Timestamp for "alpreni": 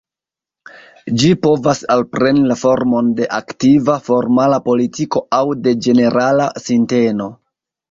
1.95-2.41